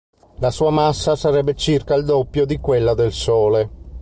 [0.39, 3.69] La sua massa sarebbe circa il doppio di quella del Sole.